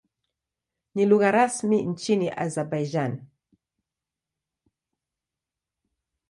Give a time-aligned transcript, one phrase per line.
[0.95, 3.13] Ni lugha rasmi nchini Azerbaijan.